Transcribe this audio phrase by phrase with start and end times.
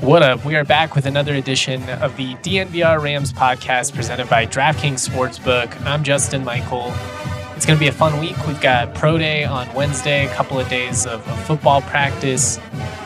[0.00, 0.46] What up?
[0.46, 5.78] We are back with another edition of the DNVR Rams podcast presented by DraftKings Sportsbook.
[5.84, 6.90] I'm Justin Michael.
[7.54, 8.34] It's going to be a fun week.
[8.46, 12.58] We've got Pro Day on Wednesday, a couple of days of, of football practice.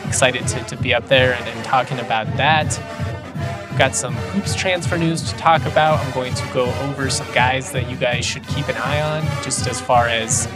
[0.05, 2.79] Excited to, to be up there and, and talking about that.
[3.69, 5.99] We've got some hoops transfer news to talk about.
[5.99, 9.43] I'm going to go over some guys that you guys should keep an eye on,
[9.43, 10.47] just as far as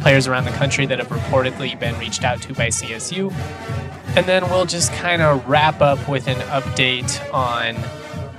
[0.00, 3.32] players around the country that have reportedly been reached out to by CSU.
[4.16, 7.76] And then we'll just kind of wrap up with an update on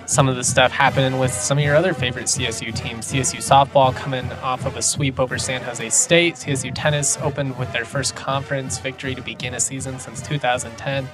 [0.07, 3.11] some of the stuff happening with some of your other favorite CSU teams.
[3.11, 6.35] CSU softball coming off of a sweep over San Jose State.
[6.35, 11.09] CSU tennis opened with their first conference victory to begin a season since 2010.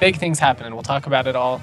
[0.00, 0.72] Big things happening.
[0.72, 1.60] We'll talk about it all.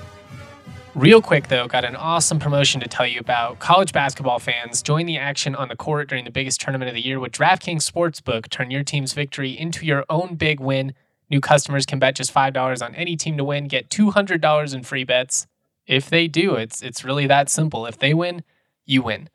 [0.94, 3.58] Real quick, though, got an awesome promotion to tell you about.
[3.58, 7.04] College basketball fans, join the action on the court during the biggest tournament of the
[7.04, 8.48] year with DraftKings Sportsbook.
[8.50, 10.94] Turn your team's victory into your own big win.
[11.34, 15.04] New customers can bet just $5 on any team to win, get $200 in free
[15.04, 15.48] bets.
[15.88, 17.88] If they do, it's it's really that simple.
[17.88, 18.44] If they win,
[18.86, 19.30] you win.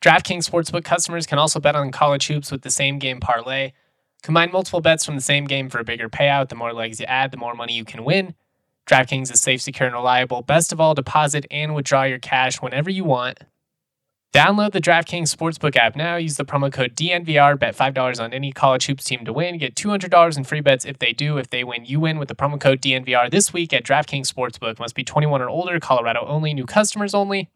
[0.00, 3.70] DraftKings Sportsbook customers can also bet on college hoops with the same game parlay.
[4.24, 6.48] Combine multiple bets from the same game for a bigger payout.
[6.48, 8.34] The more legs you add, the more money you can win.
[8.88, 10.42] DraftKings is safe, secure, and reliable.
[10.42, 13.38] Best of all, deposit and withdraw your cash whenever you want.
[14.34, 16.16] Download the DraftKings Sportsbook app now.
[16.16, 17.58] Use the promo code DNVR.
[17.58, 19.56] Bet $5 on any college hoops team to win.
[19.56, 21.38] Get $200 in free bets if they do.
[21.38, 24.78] If they win, you win with the promo code DNVR this week at DraftKings Sportsbook.
[24.78, 27.48] Must be 21 or older, Colorado only, new customers only.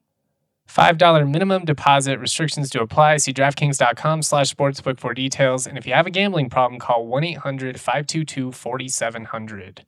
[0.67, 2.19] $5 minimum deposit.
[2.19, 3.19] Restrictions to apply.
[3.19, 5.67] See DraftKings.com slash sportsbook for details.
[5.67, 9.81] And if you have a gambling problem, call 1-800-522-4700.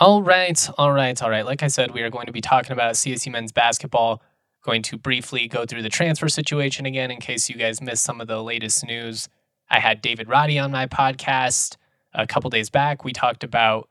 [0.00, 1.46] All right, all right, all right.
[1.46, 4.20] Like I said, we are going to be talking about CSU men's basketball
[4.62, 8.20] Going to briefly go through the transfer situation again in case you guys missed some
[8.20, 9.28] of the latest news.
[9.70, 11.76] I had David Roddy on my podcast
[12.14, 13.04] a couple days back.
[13.04, 13.88] We talked about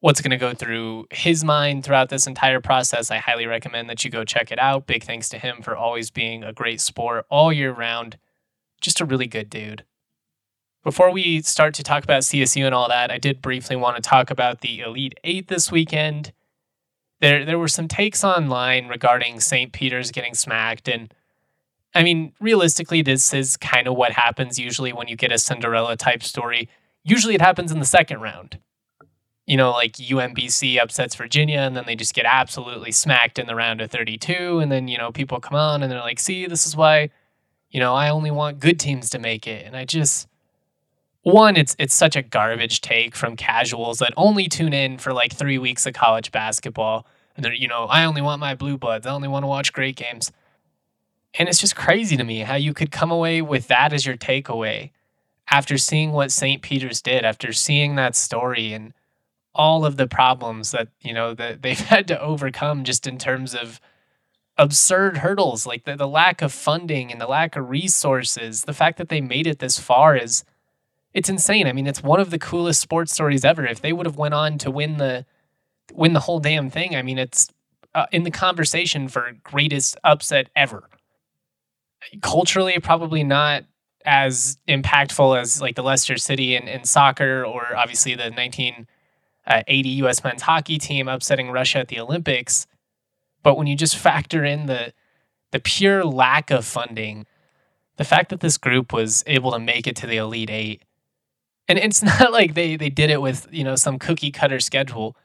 [0.00, 3.10] what's going to go through his mind throughout this entire process.
[3.10, 4.86] I highly recommend that you go check it out.
[4.86, 8.18] Big thanks to him for always being a great sport all year round.
[8.80, 9.84] Just a really good dude.
[10.82, 14.02] Before we start to talk about CSU and all that, I did briefly want to
[14.02, 16.32] talk about the Elite Eight this weekend
[17.22, 19.72] there there were some takes online regarding St.
[19.72, 21.14] Peter's getting smacked and
[21.94, 25.96] I mean, realistically, this is kind of what happens usually when you get a Cinderella
[25.96, 26.68] type story.
[27.04, 28.58] Usually it happens in the second round.
[29.46, 33.54] You know, like UMBC upsets Virginia and then they just get absolutely smacked in the
[33.54, 34.60] round of 32.
[34.60, 37.10] And then, you know, people come on and they're like, see, this is why,
[37.70, 39.66] you know, I only want good teams to make it.
[39.66, 40.28] And I just,
[41.22, 45.32] one, it's it's such a garbage take from casuals that only tune in for like
[45.32, 47.06] three weeks of college basketball.
[47.36, 49.06] And they're, you know, I only want my blue bloods.
[49.06, 50.32] I only want to watch great games.
[51.38, 54.16] And it's just crazy to me how you could come away with that as your
[54.16, 54.90] takeaway
[55.50, 56.62] after seeing what St.
[56.62, 58.92] Peter's did, after seeing that story and
[59.54, 63.54] all of the problems that, you know, that they've had to overcome just in terms
[63.54, 63.80] of
[64.58, 68.62] absurd hurdles, like the, the lack of funding and the lack of resources.
[68.62, 70.44] The fact that they made it this far is
[71.14, 71.66] it's insane.
[71.66, 73.66] I mean, it's one of the coolest sports stories ever.
[73.66, 75.26] If they would have went on to win the
[75.94, 77.48] win the whole damn thing, I mean, it's
[77.94, 80.88] uh, in the conversation for greatest upset ever.
[82.20, 83.64] Culturally, probably not
[84.04, 90.24] as impactful as like the Leicester City in, in soccer, or obviously the 1980 U.S.
[90.24, 92.66] men's hockey team upsetting Russia at the Olympics.
[93.42, 94.92] But when you just factor in the
[95.52, 97.26] the pure lack of funding,
[97.98, 100.82] the fact that this group was able to make it to the Elite Eight,
[101.68, 105.16] and it's not like they they did it with you know some cookie cutter schedule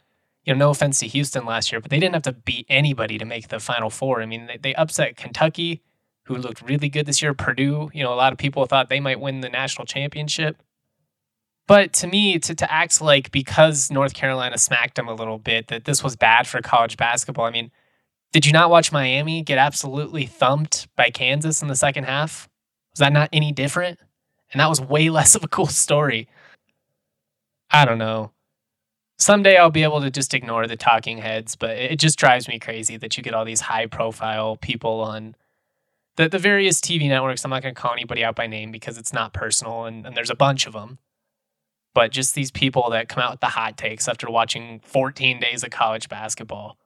[0.47, 3.17] you know, no offense to Houston last year, but they didn't have to beat anybody
[3.17, 4.21] to make the Final Four.
[4.21, 5.81] I mean, they, they upset Kentucky,
[6.23, 7.33] who looked really good this year.
[7.33, 10.63] Purdue, you know, a lot of people thought they might win the national championship.
[11.67, 15.67] But to me, to, to act like because North Carolina smacked them a little bit,
[15.67, 17.44] that this was bad for college basketball.
[17.44, 17.69] I mean,
[18.31, 22.47] did you not watch Miami get absolutely thumped by Kansas in the second half?
[22.94, 23.99] Was that not any different?
[24.53, 26.29] And that was way less of a cool story.
[27.69, 28.31] I don't know.
[29.19, 32.60] Someday I'll be able to just ignore the talking heads, but it just drives me
[32.60, 35.36] crazy that you get all these high profile people on
[36.18, 37.44] the, the various TV networks.
[37.44, 40.16] I'm not going to call anybody out by name because it's not personal, and, and
[40.16, 41.00] there's a bunch of them.
[41.96, 45.64] But just these people that come out with the hot takes after watching 14 days
[45.64, 46.78] of college basketball.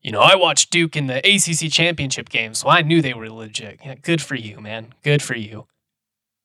[0.00, 3.30] You know, I watched Duke in the ACC championship game, so I knew they were
[3.30, 3.78] legit.
[3.84, 4.94] Yeah, good for you, man.
[5.04, 5.66] Good for you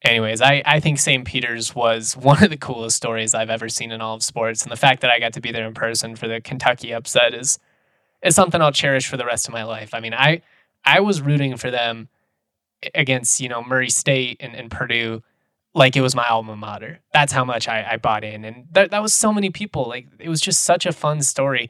[0.03, 1.25] anyways, I, I think St.
[1.25, 4.63] Peter's was one of the coolest stories I've ever seen in all of sports.
[4.63, 7.33] And the fact that I got to be there in person for the Kentucky upset
[7.33, 7.59] is
[8.23, 9.93] is something I'll cherish for the rest of my life.
[9.93, 10.41] I mean, I
[10.83, 12.09] I was rooting for them
[12.93, 15.23] against, you know, Murray State and, and Purdue
[15.73, 16.99] like it was my alma mater.
[17.13, 18.43] That's how much I, I bought in.
[18.43, 19.87] And that, that was so many people.
[19.87, 21.69] Like it was just such a fun story.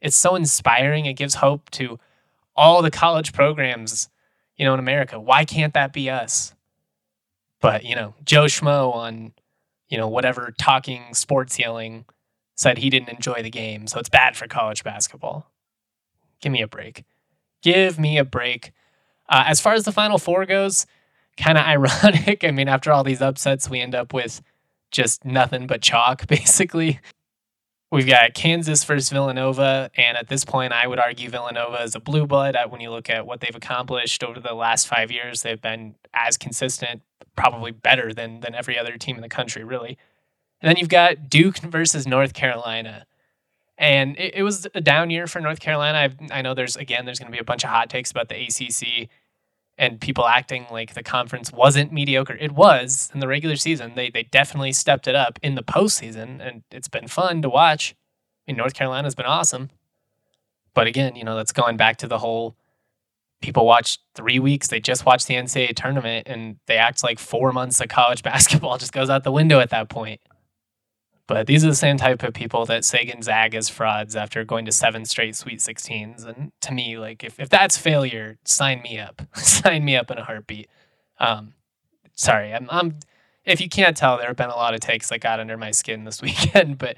[0.00, 1.06] It's so inspiring.
[1.06, 1.98] It gives hope to
[2.54, 4.08] all the college programs,
[4.56, 5.18] you know, in America.
[5.18, 6.54] Why can't that be us?
[7.60, 9.32] But, you know, Joe Schmo on,
[9.88, 12.04] you know, whatever talking sports yelling
[12.56, 13.86] said he didn't enjoy the game.
[13.86, 15.50] So it's bad for college basketball.
[16.40, 17.04] Give me a break.
[17.62, 18.72] Give me a break.
[19.28, 20.86] Uh, as far as the Final Four goes,
[21.36, 22.44] kind of ironic.
[22.44, 24.42] I mean, after all these upsets, we end up with
[24.90, 27.00] just nothing but chalk, basically.
[27.92, 32.00] We've got Kansas versus Villanova, and at this point, I would argue Villanova is a
[32.00, 32.56] blue blood.
[32.68, 36.36] When you look at what they've accomplished over the last five years, they've been as
[36.36, 37.02] consistent,
[37.36, 39.98] probably better than than every other team in the country, really.
[40.60, 43.06] And then you've got Duke versus North Carolina,
[43.76, 45.98] and it, it was a down year for North Carolina.
[45.98, 48.28] I've, I know there's again there's going to be a bunch of hot takes about
[48.28, 49.08] the ACC
[49.78, 52.34] and people acting like the conference wasn't mediocre.
[52.34, 53.92] It was in the regular season.
[53.94, 57.94] They they definitely stepped it up in the postseason, and it's been fun to watch.
[58.46, 59.70] I mean, North Carolina's been awesome,
[60.74, 62.56] but again, you know, that's going back to the whole.
[63.46, 64.66] People watch three weeks.
[64.66, 68.76] They just watch the NCAA tournament, and they act like four months of college basketball
[68.76, 70.20] just goes out the window at that point.
[71.28, 74.64] But these are the same type of people that say Gonzaga is frauds after going
[74.64, 76.26] to seven straight Sweet 16s.
[76.26, 79.22] And to me, like, if, if that's failure, sign me up.
[79.36, 80.68] sign me up in a heartbeat.
[81.20, 81.54] Um,
[82.16, 82.98] sorry, I'm, I'm,
[83.44, 85.70] if you can't tell, there have been a lot of takes that got under my
[85.70, 86.78] skin this weekend.
[86.78, 86.96] But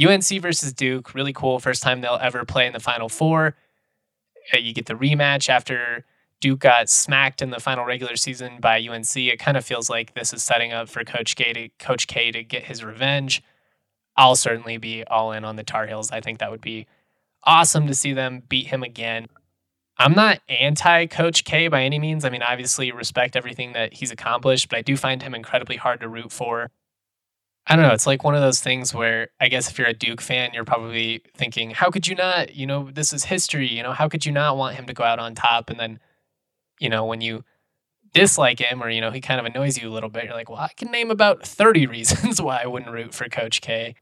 [0.00, 1.58] UNC versus Duke, really cool.
[1.58, 3.56] First time they'll ever play in the Final Four.
[4.52, 6.04] Uh, you get the rematch after
[6.40, 9.16] Duke got smacked in the final regular season by UNC.
[9.16, 12.30] It kind of feels like this is setting up for Coach K to Coach K
[12.32, 13.42] to get his revenge.
[14.16, 16.10] I'll certainly be all in on the Tar Heels.
[16.10, 16.86] I think that would be
[17.44, 19.26] awesome to see them beat him again.
[19.98, 22.24] I'm not anti Coach K by any means.
[22.24, 26.00] I mean, obviously, respect everything that he's accomplished, but I do find him incredibly hard
[26.00, 26.70] to root for.
[27.70, 27.94] I don't know.
[27.94, 30.64] It's like one of those things where I guess if you're a Duke fan, you're
[30.64, 32.56] probably thinking, how could you not?
[32.56, 33.68] You know, this is history.
[33.68, 35.70] You know, how could you not want him to go out on top?
[35.70, 36.00] And then,
[36.80, 37.44] you know, when you
[38.12, 40.50] dislike him or, you know, he kind of annoys you a little bit, you're like,
[40.50, 43.94] well, I can name about 30 reasons why I wouldn't root for Coach K.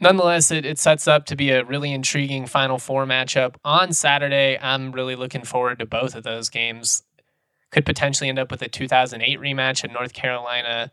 [0.00, 4.58] Nonetheless, it, it sets up to be a really intriguing Final Four matchup on Saturday.
[4.58, 7.02] I'm really looking forward to both of those games.
[7.70, 10.90] Could potentially end up with a 2008 rematch in North Carolina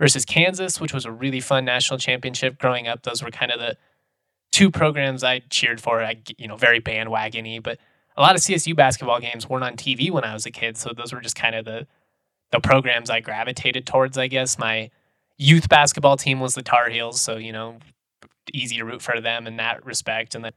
[0.00, 3.02] versus Kansas, which was a really fun national championship growing up.
[3.02, 3.76] Those were kind of the
[4.50, 6.02] two programs I cheered for.
[6.02, 7.78] I, you know, very bandwagony, but
[8.16, 10.92] a lot of CSU basketball games weren't on TV when I was a kid, so
[10.96, 11.86] those were just kind of the
[12.50, 14.18] the programs I gravitated towards.
[14.18, 14.90] I guess my
[15.38, 17.78] youth basketball team was the Tar Heels, so you know,
[18.52, 20.34] easy to root for them in that respect.
[20.34, 20.54] And the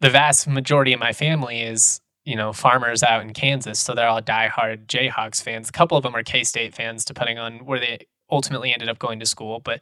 [0.00, 4.08] the vast majority of my family is you know farmers out in Kansas, so they're
[4.08, 5.68] all diehard Jayhawks fans.
[5.68, 8.98] A couple of them are K State fans, depending on where they ultimately ended up
[8.98, 9.80] going to school, but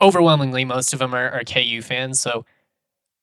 [0.00, 2.20] overwhelmingly most of them are, are KU fans.
[2.20, 2.44] So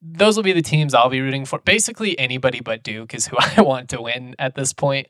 [0.02, 1.60] those will be the teams I'll be rooting for.
[1.60, 5.08] Basically, anybody but Duke is who I want to win at this point.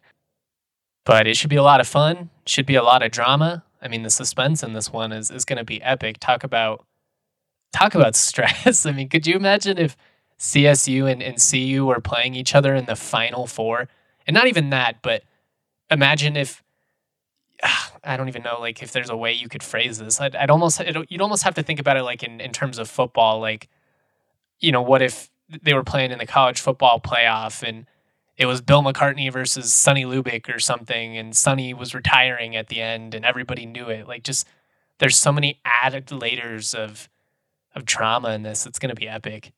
[1.05, 2.29] But it should be a lot of fun.
[2.47, 3.63] Should be a lot of drama.
[3.81, 6.17] I mean, the suspense in this one is is going to be epic.
[6.19, 6.85] Talk about
[7.73, 8.85] talk about stress.
[8.85, 9.95] I mean, could you imagine if
[10.39, 13.87] CSU and, and CU were playing each other in the final four?
[14.25, 15.23] And not even that, but
[15.91, 16.63] imagine if
[18.03, 20.21] I don't even know like if there's a way you could phrase this.
[20.21, 22.89] I'd, I'd almost you'd almost have to think about it like in, in terms of
[22.89, 23.67] football, like
[24.59, 25.29] you know, what if
[25.61, 27.85] they were playing in the college football playoff and
[28.37, 32.81] it was Bill McCartney versus Sonny Lubick or something, and Sonny was retiring at the
[32.81, 34.07] end, and everybody knew it.
[34.07, 34.45] Like, just
[34.99, 37.09] there's so many added layers of
[37.73, 38.65] of drama in this.
[38.65, 39.53] It's going to be epic.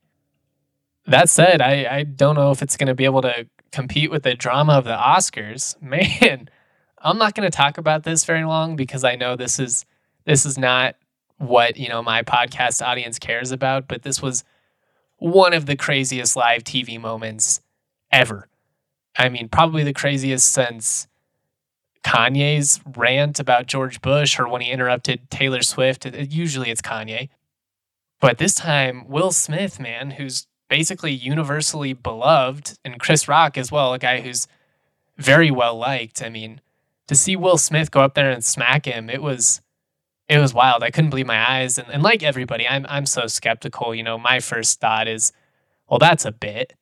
[1.05, 4.23] That said, I I don't know if it's going to be able to compete with
[4.23, 5.81] the drama of the Oscars.
[5.81, 6.49] Man,
[6.99, 9.85] I'm not going to talk about this very long because I know this is
[10.25, 10.95] this is not
[11.37, 14.43] what, you know, my podcast audience cares about, but this was
[15.17, 17.61] one of the craziest live TV moments
[18.11, 18.47] ever.
[19.17, 21.07] I mean, probably the craziest since
[22.03, 26.05] Kanye's rant about George Bush or when he interrupted Taylor Swift.
[26.05, 27.29] Usually it's Kanye.
[28.19, 33.93] But this time, Will Smith, man, who's basically universally beloved, and Chris Rock as well,
[33.93, 34.47] a guy who's
[35.17, 36.21] very well liked.
[36.21, 36.61] I mean,
[37.07, 39.61] to see Will Smith go up there and smack him, it was
[40.29, 40.83] it was wild.
[40.83, 41.77] I couldn't believe my eyes.
[41.77, 43.95] And, and like everybody, I'm I'm so skeptical.
[43.95, 45.31] You know, my first thought is,
[45.89, 46.73] well, that's a bit.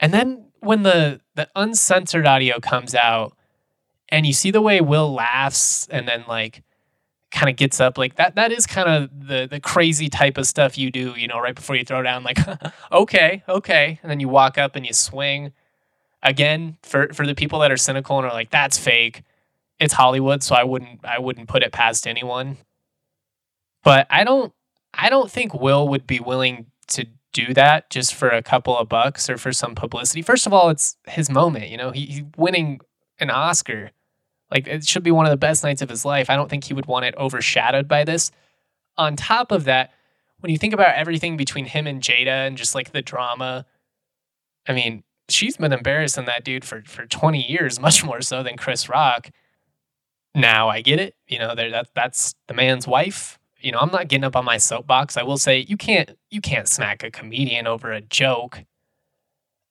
[0.00, 3.36] And then when the the uncensored audio comes out
[4.08, 6.62] and you see the way Will laughs and then like
[7.30, 10.46] kind of gets up like that that is kind of the the crazy type of
[10.46, 12.38] stuff you do, you know, right before you throw down like
[12.92, 15.52] okay, okay, and then you walk up and you swing.
[16.22, 19.22] Again, for for the people that are cynical and are like that's fake
[19.78, 22.58] it's Hollywood, so I wouldn't I wouldn't put it past anyone.
[23.82, 24.52] But I don't
[24.94, 28.88] I don't think Will would be willing to do that just for a couple of
[28.88, 30.22] bucks or for some publicity.
[30.22, 32.80] First of all, it's his moment, you know, he, he's winning
[33.18, 33.90] an Oscar.
[34.50, 36.30] Like it should be one of the best nights of his life.
[36.30, 38.30] I don't think he would want it overshadowed by this.
[38.96, 39.92] On top of that,
[40.40, 43.66] when you think about everything between him and Jada and just like the drama,
[44.66, 48.56] I mean, she's been embarrassing that dude for for 20 years, much more so than
[48.56, 49.30] Chris Rock.
[50.36, 51.14] Now I get it.
[51.26, 53.38] You know, that that's the man's wife.
[53.58, 55.16] You know, I'm not getting up on my soapbox.
[55.16, 58.64] I will say you can't you can't smack a comedian over a joke.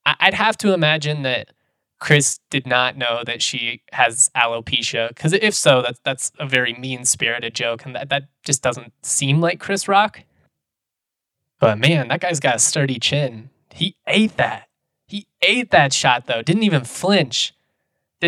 [0.07, 1.51] I, I'd have to imagine that
[1.99, 6.73] Chris did not know that she has alopecia because if so, that's that's a very
[6.73, 10.23] mean spirited joke, and that that just doesn't seem like Chris Rock.
[11.59, 13.51] But man, that guy's got a sturdy chin.
[13.71, 14.67] He ate that.
[15.07, 16.41] He ate that shot though.
[16.41, 17.53] Didn't even flinch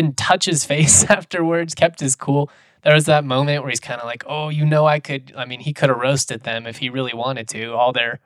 [0.00, 2.50] didn't touch his face afterwards, kept his cool.
[2.82, 5.44] There was that moment where he's kind of like, "Oh, you know, I could." I
[5.44, 7.72] mean, he could have roasted them if he really wanted to.
[7.72, 8.20] All their,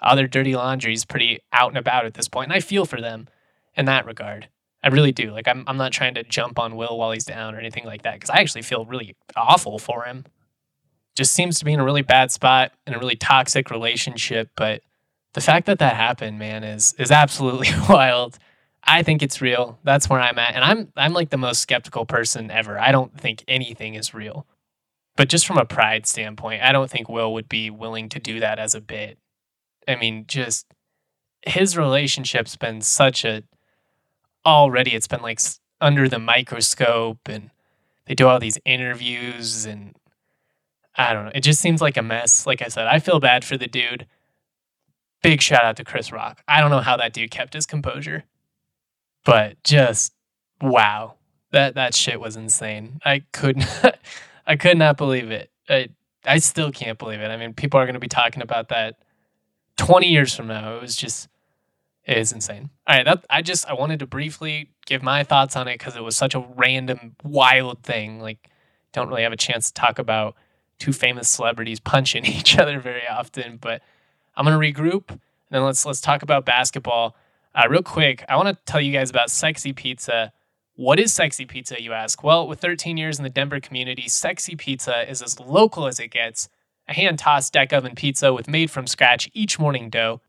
[0.00, 2.46] all their dirty laundry is pretty out and about at this point.
[2.46, 3.28] and I feel for them
[3.76, 4.48] in that regard.
[4.82, 5.30] I really do.
[5.30, 8.02] Like, I'm, I'm not trying to jump on Will while he's down or anything like
[8.02, 10.24] that because I actually feel really awful for him.
[11.14, 14.80] Just seems to be in a really bad spot in a really toxic relationship, but
[15.34, 18.38] the fact that that happened, man, is is absolutely wild.
[18.84, 19.78] I think it's real.
[19.84, 20.54] That's where I'm at.
[20.54, 22.78] And I'm I'm like the most skeptical person ever.
[22.78, 24.46] I don't think anything is real.
[25.16, 28.40] But just from a pride standpoint, I don't think Will would be willing to do
[28.40, 29.18] that as a bit.
[29.86, 30.66] I mean, just
[31.46, 33.42] his relationship's been such a
[34.46, 35.40] already it's been like
[35.80, 37.50] under the microscope and
[38.06, 39.94] they do all these interviews and
[40.96, 41.32] I don't know.
[41.34, 42.46] It just seems like a mess.
[42.46, 44.06] Like I said, I feel bad for the dude.
[45.22, 46.42] Big shout out to Chris Rock.
[46.48, 48.24] I don't know how that dude kept his composure
[49.24, 50.12] but just
[50.60, 51.14] wow,
[51.52, 53.00] that that shit was insane.
[53.04, 53.66] I couldn't,
[54.46, 55.50] I could not believe it.
[55.68, 55.88] I
[56.24, 57.30] I still can't believe it.
[57.30, 58.96] I mean, people are going to be talking about that
[59.76, 60.76] twenty years from now.
[60.76, 61.28] It was just,
[62.04, 62.70] it is insane.
[62.86, 65.96] All right, that I just I wanted to briefly give my thoughts on it because
[65.96, 68.20] it was such a random, wild thing.
[68.20, 68.50] Like,
[68.92, 70.34] don't really have a chance to talk about
[70.78, 73.58] two famous celebrities punching each other very often.
[73.60, 73.82] But
[74.36, 75.18] I'm gonna regroup
[75.50, 77.16] and then let's let's talk about basketball.
[77.52, 80.32] Uh, real quick, I want to tell you guys about Sexy Pizza.
[80.74, 82.22] What is Sexy Pizza, you ask?
[82.22, 86.08] Well, with 13 years in the Denver community, Sexy Pizza is as local as it
[86.12, 86.48] gets.
[86.86, 90.20] A hand tossed deck oven pizza with made from scratch each morning dough.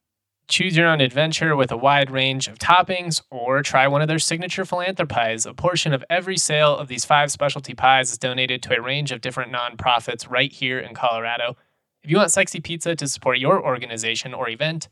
[0.47, 4.19] Choose your own adventure with a wide range of toppings, or try one of their
[4.19, 5.45] signature philanthropies.
[5.45, 9.11] A portion of every sale of these five specialty pies is donated to a range
[9.11, 11.55] of different nonprofits right here in Colorado.
[12.03, 14.89] If you want Sexy Pizza to support your organization or event,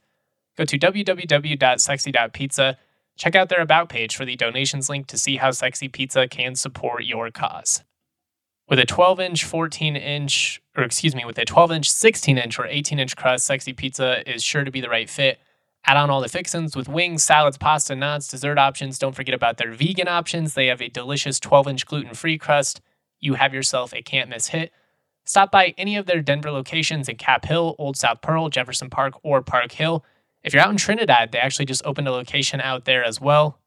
[0.60, 2.78] Go to www.sexy.pizza.
[3.16, 6.56] Check out their About page for the donations link to see how Sexy Pizza can
[6.56, 7.86] support your cause.
[8.68, 12.60] With a 12 inch, 14 inch, or excuse me, with a 12 inch, 16 inch,
[12.60, 15.40] or 18 inch crust, Sexy Pizza is sure to be the right fit.
[15.86, 19.00] Add on all the fixins with wings, salads, pasta, nuts, dessert options.
[19.00, 20.56] Don't forget about their vegan options.
[20.56, 22.82] They have a delicious 12 inch gluten free crust.
[23.22, 24.74] You have yourself a can't miss hit.
[25.24, 29.14] Stop by any of their Denver locations in Cap Hill, Old South Pearl, Jefferson Park,
[29.24, 30.04] or Park Hill.
[30.44, 33.60] If you're out in Trinidad, they actually just opened a location out there as well.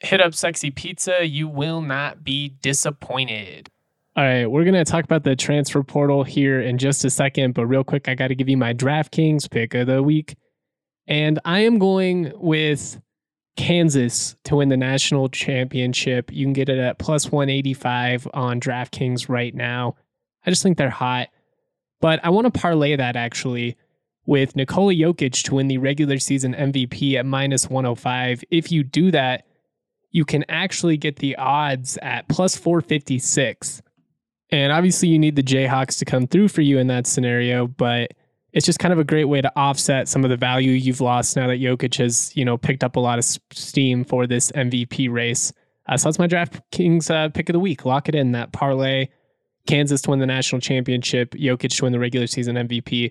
[0.00, 1.26] Hit up Sexy Pizza.
[1.26, 3.70] You will not be disappointed.
[4.16, 7.54] All right, we're going to talk about the transfer portal here in just a second,
[7.54, 10.36] but real quick, I got to give you my DraftKings pick of the week.
[11.06, 13.00] And I am going with
[13.56, 16.32] Kansas to win the national championship.
[16.32, 19.94] You can get it at plus 185 on DraftKings right now.
[20.44, 21.28] I just think they're hot.
[22.00, 23.76] But I want to parlay that actually
[24.30, 28.44] with Nikola Jokic to win the regular season MVP at minus 105.
[28.52, 29.44] If you do that,
[30.12, 33.82] you can actually get the odds at plus 456.
[34.52, 38.12] And obviously, you need the Jayhawks to come through for you in that scenario, but
[38.52, 41.34] it's just kind of a great way to offset some of the value you've lost
[41.34, 45.10] now that Jokic has, you know, picked up a lot of steam for this MVP
[45.10, 45.52] race.
[45.88, 47.84] Uh, so that's my DraftKings uh, pick of the week.
[47.84, 49.08] Lock it in that parlay.
[49.66, 53.10] Kansas to win the national championship, Jokic to win the regular season MVP,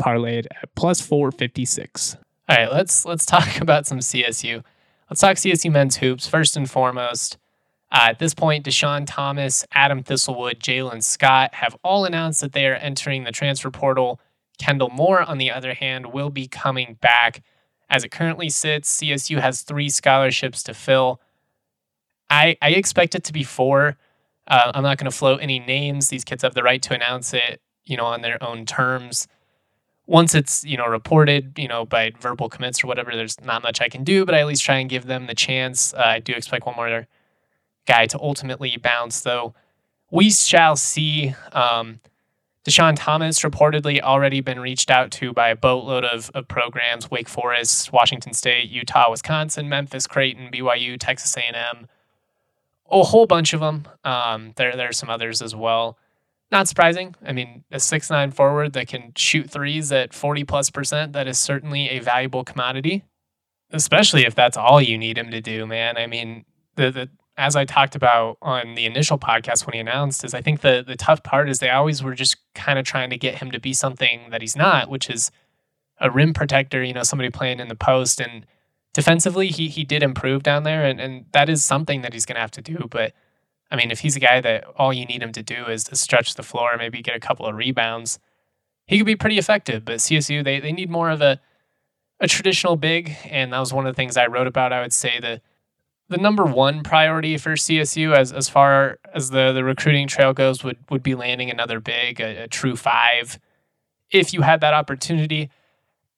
[0.00, 2.16] parlayed at plus 456.
[2.48, 4.62] All right, let's let's talk about some CSU.
[5.08, 7.38] Let's talk CSU men's hoops first and foremost.
[7.90, 12.66] Uh, at this point, Deshaun Thomas, Adam Thistlewood, Jalen Scott have all announced that they
[12.66, 14.18] are entering the transfer portal.
[14.58, 17.42] Kendall Moore, on the other hand, will be coming back.
[17.90, 21.20] As it currently sits, CSU has three scholarships to fill.
[22.30, 23.98] I, I expect it to be four.
[24.46, 26.08] Uh, I'm not going to float any names.
[26.08, 29.28] These kids have the right to announce it, you know, on their own terms.
[30.06, 33.80] Once it's you know reported, you know, by verbal commits or whatever, there's not much
[33.80, 35.94] I can do, but I at least try and give them the chance.
[35.94, 37.06] Uh, I do expect one more
[37.86, 39.54] guy to ultimately bounce, though.
[40.10, 41.34] We shall see.
[41.52, 42.00] Um,
[42.64, 47.28] Deshaun Thomas reportedly already been reached out to by a boatload of, of programs: Wake
[47.28, 51.88] Forest, Washington State, Utah, Wisconsin, Memphis, Creighton, BYU, Texas A&M
[52.92, 53.86] a whole bunch of them.
[54.04, 55.96] Um, there, there are some others as well.
[56.52, 57.14] Not surprising.
[57.26, 61.26] I mean, a six nine forward that can shoot threes at 40 plus percent, that
[61.26, 63.04] is certainly a valuable commodity,
[63.70, 65.96] especially if that's all you need him to do, man.
[65.96, 66.44] I mean,
[66.76, 70.42] the, the as I talked about on the initial podcast when he announced, is I
[70.42, 73.36] think the the tough part is they always were just kind of trying to get
[73.36, 75.30] him to be something that he's not, which is
[75.98, 78.44] a rim protector, you know, somebody playing in the post and
[78.92, 82.34] defensively, he he did improve down there, and, and that is something that he's to
[82.34, 82.86] have to do.
[82.90, 83.14] But
[83.72, 85.96] I mean, if he's a guy that all you need him to do is to
[85.96, 88.18] stretch the floor, maybe get a couple of rebounds,
[88.86, 89.84] he could be pretty effective.
[89.84, 91.40] But CSU, they they need more of a
[92.20, 94.72] a traditional big, and that was one of the things I wrote about.
[94.72, 95.40] I would say the
[96.08, 100.62] the number one priority for CSU as as far as the the recruiting trail goes
[100.62, 103.40] would would be landing another big, a, a true five,
[104.10, 105.50] if you had that opportunity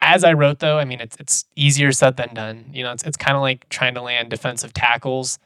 [0.04, 2.66] as I wrote though, I mean it's it's easier said than done.
[2.72, 5.38] You know, it's it's kind of like trying to land defensive tackles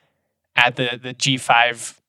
[0.58, 2.00] at the the G five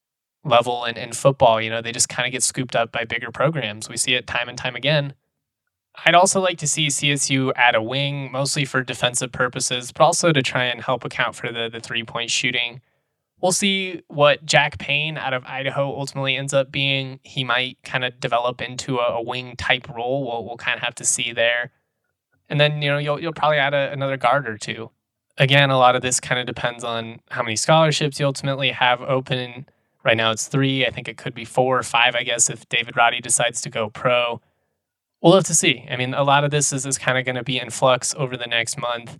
[0.43, 1.61] level in, in football.
[1.61, 3.87] You know, they just kind of get scooped up by bigger programs.
[3.87, 5.13] We see it time and time again.
[6.05, 10.31] I'd also like to see CSU add a wing, mostly for defensive purposes, but also
[10.31, 12.81] to try and help account for the the three point shooting.
[13.41, 17.21] We'll see what Jack Payne out of Idaho ultimately ends up being.
[17.23, 20.27] He might kind of develop into a, a wing type role.
[20.27, 21.71] We'll, we'll kind of have to see there
[22.49, 24.89] and then you know you'll you'll probably add a, another guard or two.
[25.39, 29.01] Again, a lot of this kind of depends on how many scholarships you ultimately have
[29.01, 29.65] open.
[30.03, 30.85] Right now, it's three.
[30.85, 32.13] I think it could be four or five.
[32.13, 34.41] I guess if David Roddy decides to go pro,
[35.21, 35.87] we'll have to see.
[35.89, 38.13] I mean, a lot of this is is kind of going to be in flux
[38.17, 39.17] over the next month.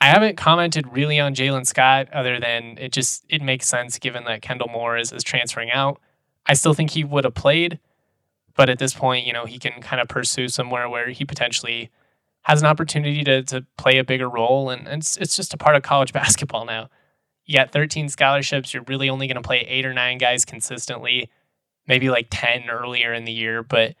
[0.00, 4.24] I haven't commented really on Jalen Scott other than it just it makes sense given
[4.24, 6.00] that Kendall Moore is, is transferring out.
[6.46, 7.78] I still think he would have played,
[8.54, 11.90] but at this point, you know, he can kind of pursue somewhere where he potentially
[12.44, 15.76] has an opportunity to to play a bigger role, and, it's it's just a part
[15.76, 16.88] of college basketball now.
[17.44, 18.72] You got 13 scholarships.
[18.72, 21.28] You're really only going to play eight or nine guys consistently,
[21.86, 23.62] maybe like 10 earlier in the year.
[23.62, 23.96] But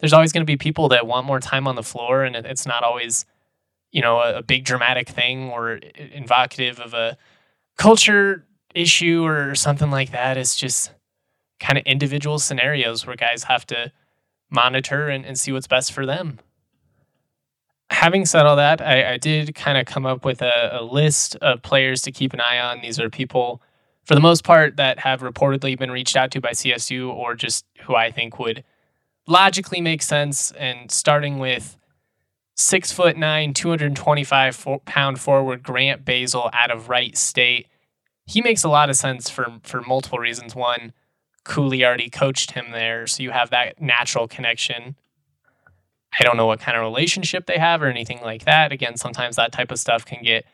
[0.00, 2.66] there's always going to be people that want more time on the floor, and it's
[2.66, 3.24] not always,
[3.92, 7.16] you know, a, a big dramatic thing or invocative of a
[7.76, 10.36] culture issue or something like that.
[10.36, 10.92] It's just
[11.60, 13.92] kind of individual scenarios where guys have to
[14.50, 16.38] monitor and, and see what's best for them
[17.90, 21.36] having said all that, I, I did kind of come up with a, a, list
[21.36, 22.80] of players to keep an eye on.
[22.80, 23.62] These are people,
[24.04, 27.64] for the most part, that have reportedly been reached out to by CSU or just
[27.82, 28.62] who I think would
[29.26, 30.50] logically make sense.
[30.52, 31.76] And starting with
[32.54, 37.68] six foot nine, 225 pound forward Grant Basile out of Wright State.
[38.26, 40.54] He makes a lot of sense for, for multiple reasons.
[40.54, 40.92] One,
[41.44, 44.96] Cooley already coached him there, so you have that natural connection
[46.18, 48.72] I don't know what kind of relationship they have or anything like that.
[48.72, 50.46] Again, sometimes that type of stuff can get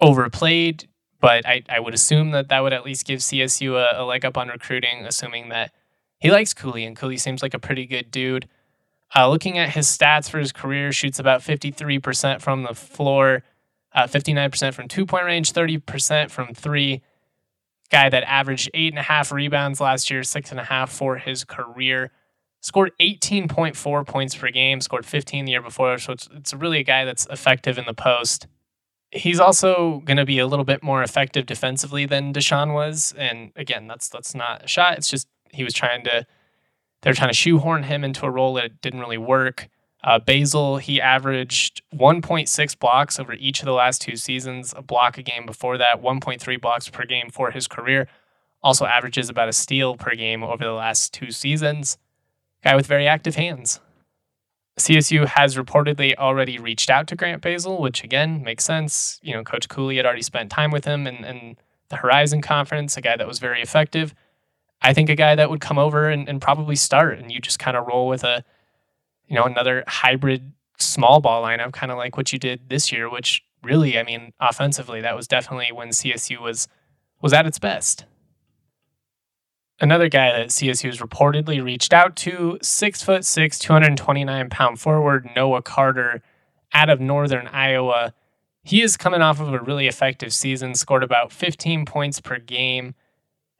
[0.00, 0.88] overplayed,
[1.20, 4.24] but I, I would assume that that would at least give CSU a, a leg
[4.24, 5.72] up on recruiting, assuming that
[6.18, 8.48] he likes Cooley, and Cooley seems like a pretty good dude.
[9.14, 13.42] Uh, looking at his stats for his career, shoots about 53% from the floor,
[13.94, 17.02] uh, 59% from two point range, 30% from three.
[17.90, 21.16] Guy that averaged eight and a half rebounds last year, six and a half for
[21.16, 22.10] his career
[22.60, 25.98] scored 18.4 points per game, scored 15 the year before.
[25.98, 28.46] So it's, it's really a guy that's effective in the post.
[29.10, 33.14] He's also going to be a little bit more effective defensively than Deshaun was.
[33.16, 34.98] And again, that's that's not a shot.
[34.98, 36.26] It's just he was trying to
[37.02, 39.68] they're trying to shoehorn him into a role that didn't really work.
[40.04, 45.18] Uh, Basile, he averaged 1.6 blocks over each of the last two seasons, a block
[45.18, 48.08] a game before that, 1.3 blocks per game for his career.
[48.62, 51.98] Also averages about a steal per game over the last two seasons.
[52.62, 53.80] Guy with very active hands.
[54.78, 59.18] CSU has reportedly already reached out to Grant Basile, which again makes sense.
[59.22, 61.56] You know, Coach Cooley had already spent time with him in, in
[61.88, 64.14] the Horizon Conference, a guy that was very effective.
[64.80, 67.58] I think a guy that would come over and, and probably start, and you just
[67.58, 68.44] kind of roll with a,
[69.26, 73.10] you know, another hybrid small ball lineup, kind of like what you did this year.
[73.10, 76.68] Which really, I mean, offensively, that was definitely when CSU was
[77.20, 78.04] was at its best.
[79.80, 85.28] Another guy that CSU has reportedly reached out to, six foot six, 229 pound forward,
[85.36, 86.20] Noah Carter,
[86.72, 88.12] out of Northern Iowa.
[88.64, 92.94] He is coming off of a really effective season, scored about 15 points per game,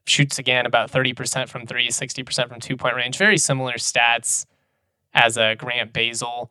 [0.07, 3.17] shoots again about 30% from three, 60% from two point range.
[3.17, 4.45] Very similar stats
[5.15, 6.51] as a Grant Basile.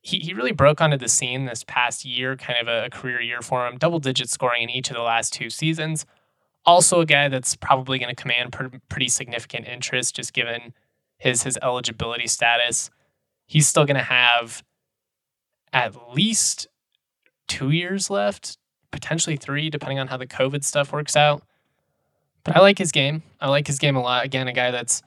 [0.00, 3.40] He, he really broke onto the scene this past year, kind of a career year
[3.40, 6.04] for him, double digit scoring in each of the last two seasons.
[6.66, 10.72] Also, a guy that's probably going to command pr- pretty significant interest just given
[11.18, 12.90] his his eligibility status.
[13.46, 14.62] He's still going to have
[15.72, 16.68] at least
[17.48, 18.56] two years left,
[18.90, 21.42] potentially three, depending on how the COVID stuff works out.
[22.44, 23.22] But I like his game.
[23.40, 24.24] I like his game a lot.
[24.24, 25.02] Again, a guy that's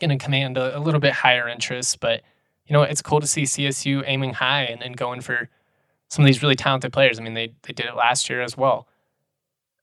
[0.00, 2.00] going to command a, a, little bit higher interest.
[2.00, 2.22] But,
[2.66, 5.48] you know, it's cool to see CSU aiming high and, and going for
[6.08, 7.18] some of these really talented players.
[7.18, 8.86] I mean, they, they did it last year as well.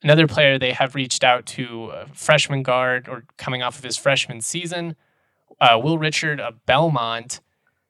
[0.04, 3.96] Another player they have reached out to, a freshman guard or coming off of his
[3.96, 4.96] freshman season,
[5.62, 7.40] uh, Will Richard of Belmont.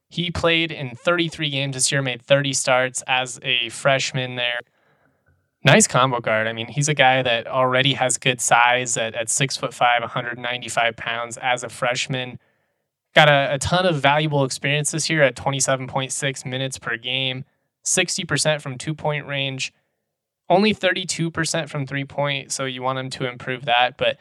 [0.10, 4.60] He played in 33 games this year, made 30 starts as a freshman there.
[5.66, 6.46] Nice combo guard.
[6.46, 10.02] I mean, he's a guy that already has good size at, at six foot five,
[10.02, 12.38] 195 pounds as a freshman.
[13.16, 17.46] Got a, a ton of valuable experience this year at 27.6 minutes per game,
[17.86, 19.74] 60% from two point range,
[20.50, 23.98] only 32% from three point, so you want him to improve that.
[23.98, 24.18] But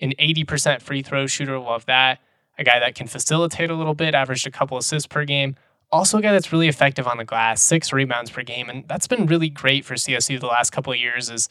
[0.00, 2.20] an 80% free throw shooter, love that.
[2.58, 5.56] A guy that can facilitate a little bit, averaged a couple assists per game.
[5.92, 8.68] Also, a guy that's really effective on the glass, six rebounds per game.
[8.68, 11.48] And that's been really great for CSU the last couple of years is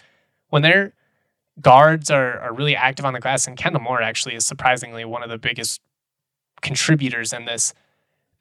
[0.50, 0.94] when their
[1.62, 3.48] guards are, are really active on the glass.
[3.48, 5.80] And Kendall Moore actually is surprisingly one of the biggest
[6.62, 7.74] contributors in this.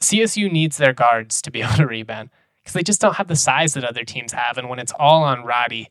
[0.03, 2.31] CSU needs their guards to be able to rebound
[2.65, 4.57] because they just don't have the size that other teams have.
[4.57, 5.91] And when it's all on Roddy,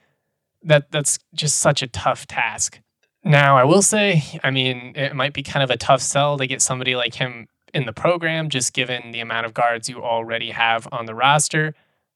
[0.63, 2.79] that that's just such a tough task.
[3.23, 6.47] Now, I will say, I mean, it might be kind of a tough sell to
[6.47, 10.51] get somebody like him in the program, just given the amount of guards you already
[10.51, 11.75] have on the roster.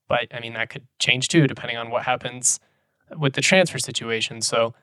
[0.10, 2.60] But I mean, that could change too, depending on what happens
[3.16, 4.42] with the transfer situation.
[4.42, 4.74] So,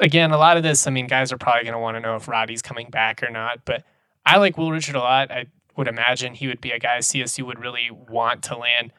[0.00, 2.16] again, a lot of this, I mean, guys are probably going to want to know
[2.16, 3.64] if Roddy's coming back or not.
[3.64, 3.84] But
[4.24, 5.30] I like Will Richard a lot.
[5.30, 8.92] I would imagine he would be a guy CSU would really want to land.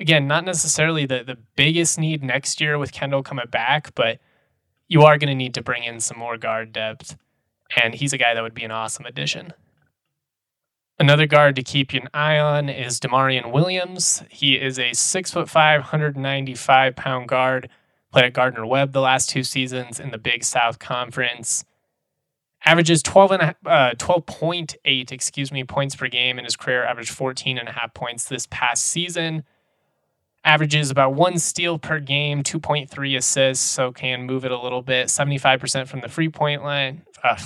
[0.00, 4.18] Again, not necessarily the, the biggest need next year with Kendall coming back, but
[4.86, 7.16] you are going to need to bring in some more guard depth.
[7.82, 9.52] And he's a guy that would be an awesome addition.
[11.00, 14.22] Another guard to keep an eye on is Demarion Williams.
[14.30, 17.68] He is a six foot five, 195 pound guard.
[18.10, 21.64] Played at Gardner Webb the last two seasons in the Big South Conference
[22.64, 27.58] averages 12 and uh, 12.8 excuse me points per game in his career averaged 14
[27.58, 29.44] and a half points this past season.
[30.44, 35.08] Averages about one steal per game 2.3 assists so can move it a little bit.
[35.08, 37.36] 75% from the free point line uh,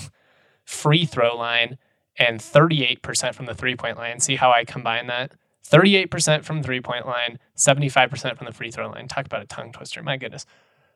[0.64, 1.78] free throw line
[2.16, 4.20] and 38% from the three point line.
[4.20, 5.32] See how i combine that?
[5.68, 9.08] 38% from three point line 75% from the free throw line.
[9.08, 10.46] Talk about a tongue twister my goodness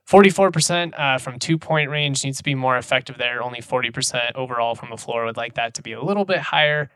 [0.07, 3.42] 44% uh, from two point range needs to be more effective there.
[3.42, 5.25] Only 40% overall from the floor.
[5.25, 6.90] Would like that to be a little bit higher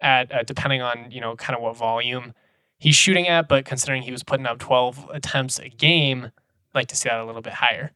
[0.00, 2.34] at uh, depending on you know kind of what volume
[2.78, 3.48] he's shooting at.
[3.48, 7.18] But considering he was putting up 12 attempts a game, I'd like to see that
[7.18, 7.92] a little bit higher.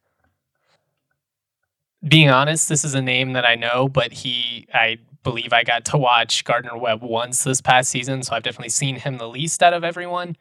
[2.07, 5.85] Being honest, this is a name that I know, but he I believe I got
[5.87, 9.63] to watch Gardner Webb once this past season, so I've definitely seen him the least
[9.63, 10.37] out of everyone.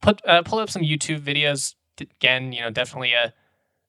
[0.00, 3.32] Put uh, pull up some YouTube videos again, you know, definitely a,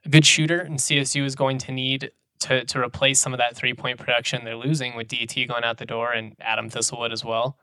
[0.06, 3.56] a good shooter, and CSU is going to need to to replace some of that
[3.56, 7.26] three point production they're losing with DT going out the door and Adam Thistlewood as
[7.26, 7.58] well.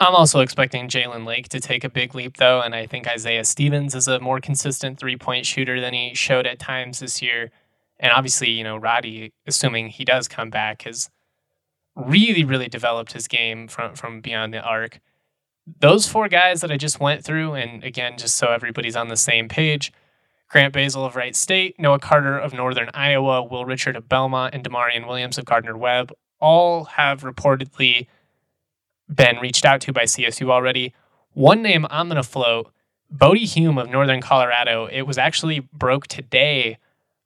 [0.00, 3.44] I'm also expecting Jalen Lake to take a big leap, though, and I think Isaiah
[3.44, 7.50] Stevens is a more consistent three point shooter than he showed at times this year.
[8.00, 11.08] And obviously, you know, Roddy, assuming he does come back, has
[11.94, 15.00] really, really developed his game from from beyond the arc
[15.66, 19.16] those four guys that I just went through, and again, just so everybody's on the
[19.16, 19.92] same page
[20.48, 24.62] Grant Basile of Wright State, Noah Carter of Northern Iowa, Will Richard of Belmont, and
[24.62, 28.06] Demarion Williams of Gardner Webb all have reportedly
[29.08, 30.92] been reached out to by CSU already.
[31.32, 32.70] One name I'm going to float
[33.10, 34.86] Bodie Hume of Northern Colorado.
[34.86, 36.78] It was actually broke today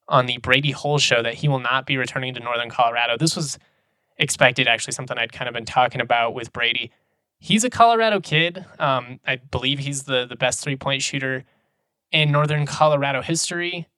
[0.08, 3.16] on the Brady Hole show that he will not be returning to Northern Colorado.
[3.16, 3.58] This was
[4.18, 6.92] expected, actually, something I'd kind of been talking about with Brady.
[7.38, 8.64] He's a Colorado kid.
[8.78, 11.44] Um, I believe he's the, the best three point shooter
[12.10, 13.88] in Northern Colorado history.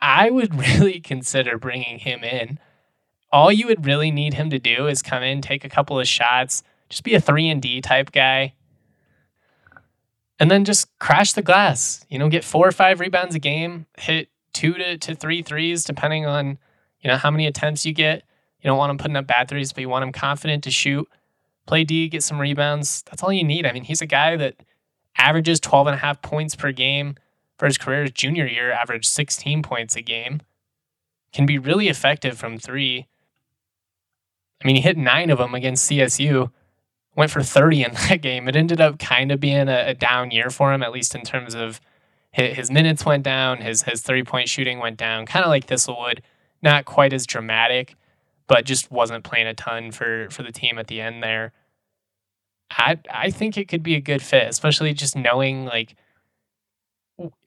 [0.00, 2.58] I would really consider bringing him in.
[3.30, 6.06] All you would really need him to do is come in, take a couple of
[6.06, 8.52] shots, just be a 3 and D type guy.
[10.38, 12.04] And then just crash the glass.
[12.10, 15.84] You know, get 4 or 5 rebounds a game, hit 2 to, to 3 threes
[15.84, 16.58] depending on,
[17.00, 18.24] you know, how many attempts you get.
[18.60, 21.08] You don't want him putting up bad threes, but you want him confident to shoot,
[21.66, 23.02] play D, get some rebounds.
[23.04, 23.66] That's all you need.
[23.66, 24.56] I mean, he's a guy that
[25.16, 27.16] averages 12 and a half points per game
[27.58, 28.02] for his career.
[28.02, 30.40] His junior year, averaged 16 points a game.
[31.32, 33.06] Can be really effective from three.
[34.62, 36.50] I mean, he hit nine of them against CSU,
[37.16, 38.48] went for 30 in that game.
[38.48, 41.22] It ended up kind of being a, a down year for him, at least in
[41.22, 41.80] terms of
[42.32, 45.66] his, his minutes went down, his, his three point shooting went down, kind of like
[45.66, 46.20] Thistlewood.
[46.62, 47.96] Not quite as dramatic,
[48.46, 51.52] but just wasn't playing a ton for, for the team at the end there.
[52.70, 55.94] I I think it could be a good fit, especially just knowing like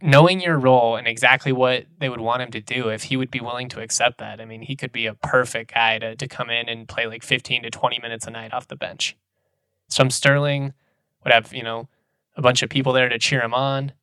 [0.01, 3.31] knowing your role and exactly what they would want him to do if he would
[3.31, 4.39] be willing to accept that.
[4.39, 7.23] I mean, he could be a perfect guy to, to come in and play like
[7.23, 9.17] 15 to 20 minutes a night off the bench.
[9.89, 10.73] Some Sterling
[11.23, 11.89] would have, you know,
[12.35, 13.93] a bunch of people there to cheer him on.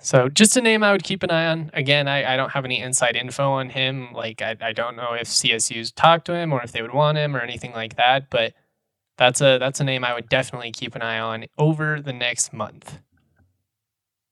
[0.00, 1.70] So just a name I would keep an eye on.
[1.74, 4.12] Again, I, I don't have any inside info on him.
[4.12, 7.18] Like I, I don't know if CSU's talked to him or if they would want
[7.18, 8.54] him or anything like that, but
[9.16, 12.52] that's a that's a name I would definitely keep an eye on over the next
[12.52, 13.00] month.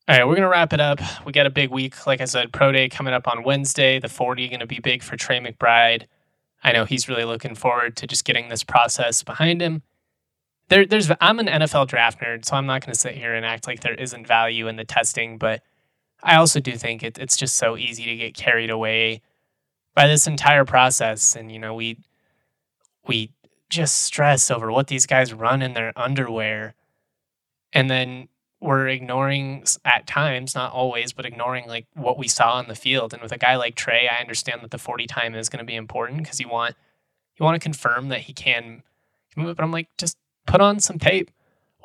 [0.09, 1.01] All right, we're gonna wrap it up.
[1.25, 3.99] We got a big week, like I said, pro day coming up on Wednesday.
[3.99, 6.05] The 40 gonna be big for Trey McBride.
[6.63, 9.83] I know he's really looking forward to just getting this process behind him.
[10.69, 13.67] There, there's I'm an NFL draft nerd, so I'm not gonna sit here and act
[13.67, 15.63] like there isn't value in the testing, but
[16.23, 19.23] I also do think it, it's just so easy to get carried away
[19.95, 21.37] by this entire process.
[21.37, 21.99] And you know, we
[23.07, 23.33] we
[23.69, 26.75] just stress over what these guys run in their underwear.
[27.73, 28.29] And then
[28.61, 33.13] we're ignoring at times, not always, but ignoring like what we saw on the field.
[33.13, 35.65] And with a guy like Trey, I understand that the 40 time is going to
[35.65, 36.75] be important because you want
[37.39, 38.83] you want to confirm that he can
[39.37, 39.57] move it.
[39.57, 41.31] But I'm like, just put on some tape.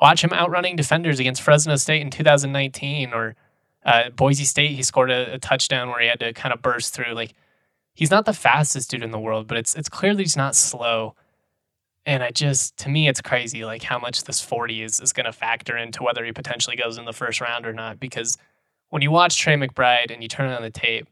[0.00, 3.36] Watch him outrunning defenders against Fresno State in 2019 or
[3.84, 4.72] uh, Boise State.
[4.72, 7.12] He scored a, a touchdown where he had to kind of burst through.
[7.14, 7.34] Like
[7.94, 11.14] he's not the fastest dude in the world, but it's it's clearly he's not slow.
[12.04, 15.26] And I just, to me, it's crazy like how much this 40 is, is going
[15.26, 18.00] to factor into whether he potentially goes in the first round or not.
[18.00, 18.36] Because
[18.88, 21.08] when you watch Trey McBride and you turn on the tape,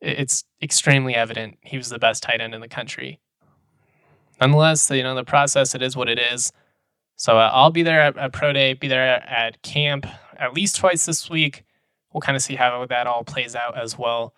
[0.00, 3.18] it's extremely evident he was the best tight end in the country.
[4.40, 6.52] Nonetheless, you know, the process, it is what it is.
[7.16, 10.06] So uh, I'll be there at, at Pro Day, be there at, at camp
[10.38, 11.64] at least twice this week.
[12.12, 14.34] We'll kind of see how that all plays out as well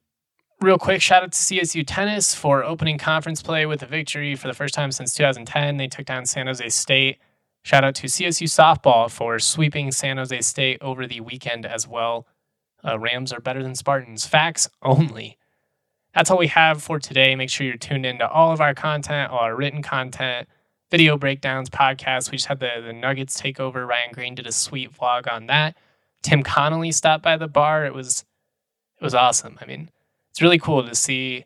[0.61, 4.49] real quick, shout out to CSU Tennis for opening conference play with a victory for
[4.49, 5.77] the first time since 2010.
[5.77, 7.19] They took down San Jose State.
[7.63, 12.27] Shout out to CSU Softball for sweeping San Jose State over the weekend as well.
[12.85, 14.27] Uh, Rams are better than Spartans.
[14.27, 15.37] Facts only.
[16.19, 17.37] That's all we have for today.
[17.37, 20.49] Make sure you're tuned into all of our content, all our written content,
[20.91, 22.33] video breakdowns, podcasts.
[22.33, 23.87] We just had the, the Nuggets take over.
[23.87, 25.77] Ryan Green did a sweet vlog on that.
[26.23, 27.87] Tim Connelly stopped by the bar.
[27.87, 28.25] It was
[29.01, 29.61] it was awesome.
[29.63, 29.91] I mean,
[30.33, 31.45] it's really cool to see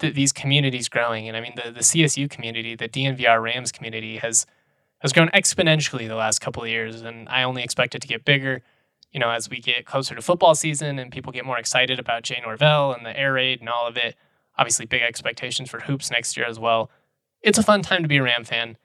[0.00, 1.26] th- these communities growing.
[1.26, 4.44] And I mean, the, the CSU community, the DNVR Rams community has
[4.98, 8.26] has grown exponentially the last couple of years, and I only expect it to get
[8.26, 8.60] bigger.
[9.12, 12.22] You know, as we get closer to football season and people get more excited about
[12.22, 14.14] Jay Norvell and the air raid and all of it.
[14.58, 16.90] Obviously, big expectations for hoops next year as well.
[17.42, 18.76] It's a fun time to be a Ram fan.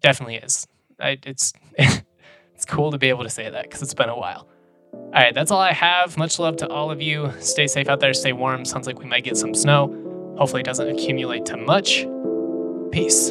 [0.00, 0.66] Definitely is.
[1.00, 4.48] I, it's it's cool to be able to say that because it's been a while.
[4.92, 6.16] All right, that's all I have.
[6.16, 7.32] Much love to all of you.
[7.40, 8.64] Stay safe out there, stay warm.
[8.64, 10.34] Sounds like we might get some snow.
[10.38, 12.06] Hopefully, it doesn't accumulate too much.
[12.90, 13.30] Peace.